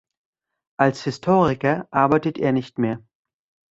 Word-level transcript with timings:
Als 0.79 1.03
Historiker 1.03 1.87
arbeitet 1.91 2.39
er 2.39 2.53
nicht 2.53 2.79
mehr. 2.79 3.03